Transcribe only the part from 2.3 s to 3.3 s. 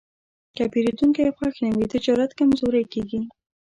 کمزوری کېږي.